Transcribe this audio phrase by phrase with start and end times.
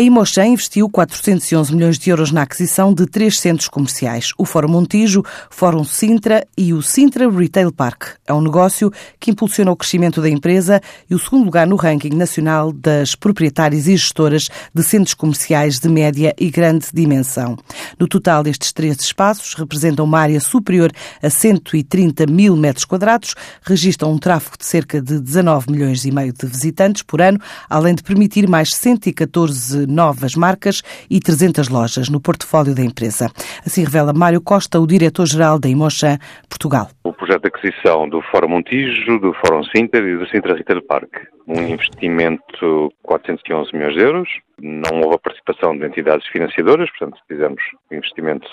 [0.00, 4.70] A Imochan investiu 411 milhões de euros na aquisição de três centros comerciais, o Fórum
[4.70, 8.14] Montijo, Fórum Sintra e o Sintra Retail Park.
[8.26, 8.90] É um negócio
[9.20, 13.86] que impulsiona o crescimento da empresa e o segundo lugar no ranking nacional das proprietárias
[13.88, 17.58] e gestoras de centros comerciais de média e grande dimensão.
[18.00, 20.90] No total, estes três espaços representam uma área superior
[21.22, 26.32] a 130 mil metros quadrados, registram um tráfego de cerca de 19 milhões e meio
[26.32, 27.38] de visitantes por ano,
[27.68, 30.80] além de permitir mais 114 novas marcas
[31.10, 33.30] e 300 lojas no portfólio da empresa.
[33.66, 36.88] Assim revela Mário Costa, o diretor-geral da Imochan Portugal.
[37.30, 41.28] Projeto de aquisição do Fórum Montijo, do Fórum Sinter e do Sintra Retail Park.
[41.46, 44.28] Um investimento de 411 milhões de euros.
[44.60, 47.62] Não houve a participação de entidades financiadoras, portanto, fizemos
[47.92, 48.48] investimento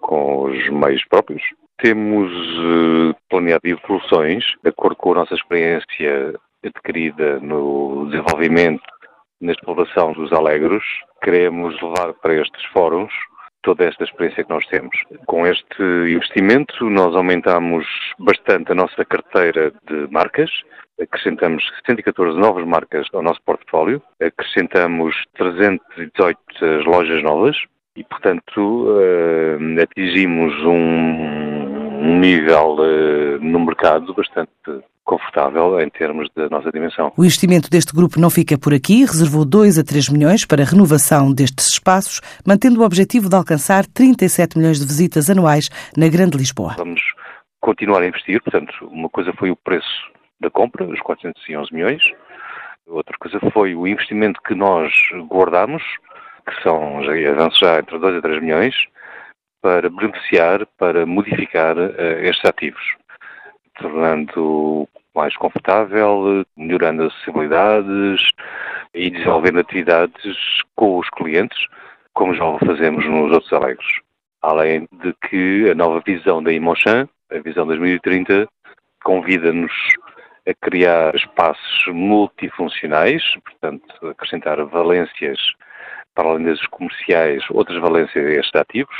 [0.00, 1.42] com os meios próprios.
[1.78, 8.84] Temos uh, planeado evoluções, de acordo com a nossa experiência adquirida no desenvolvimento
[9.40, 10.84] na exploração dos alegros,
[11.24, 13.12] queremos levar para estes fóruns
[13.62, 14.96] toda esta experiência que nós temos.
[15.26, 17.86] Com este investimento, nós aumentamos
[18.18, 20.50] bastante a nossa carteira de marcas,
[21.00, 26.38] acrescentamos 114 novas marcas ao nosso portfólio, acrescentamos 318
[26.86, 27.56] lojas novas
[27.96, 34.50] e, portanto, eh, atingimos um nível eh, no mercado bastante
[35.30, 37.12] confortável em termos da nossa dimensão.
[37.16, 40.66] O investimento deste grupo não fica por aqui, reservou 2 a 3 milhões para a
[40.66, 46.36] renovação destes espaços, mantendo o objetivo de alcançar 37 milhões de visitas anuais na Grande
[46.36, 46.74] Lisboa.
[46.76, 47.00] Vamos
[47.60, 52.02] continuar a investir, portanto, uma coisa foi o preço da compra, os 411 milhões,
[52.86, 54.92] outra coisa foi o investimento que nós
[55.28, 55.82] guardamos,
[56.46, 58.74] que são já avanços já entre 2 a 3 milhões,
[59.62, 61.92] para beneficiar, para modificar uh,
[62.22, 62.82] estes ativos
[63.80, 64.88] tornando
[65.20, 68.30] mais confortável, melhorando as acessibilidades
[68.94, 71.58] e desenvolvendo atividades com os clientes,
[72.14, 74.00] como já o fazemos nos outros alegres.
[74.40, 78.48] Além de que a nova visão da Imochan, a visão 2030,
[79.04, 79.72] convida-nos
[80.48, 85.38] a criar espaços multifuncionais, portanto, acrescentar valências
[86.14, 88.96] para além das comerciais, outras valências a estes ativos,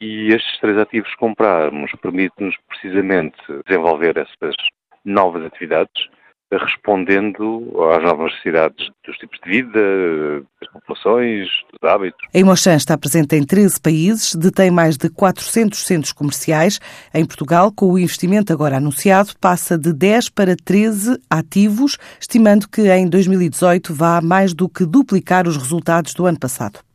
[0.00, 3.36] e estes três ativos comprarmos permite-nos precisamente
[3.66, 4.56] desenvolver essas
[5.04, 6.08] novas atividades,
[6.52, 12.20] respondendo às novas necessidades dos tipos de vida, das populações, dos hábitos.
[12.32, 16.78] A Imochan está presente em 13 países, detém mais de 400 centros comerciais.
[17.12, 22.88] Em Portugal, com o investimento agora anunciado, passa de 10 para 13 ativos, estimando que
[22.88, 26.78] em 2018 vá mais do que duplicar os resultados do ano passado.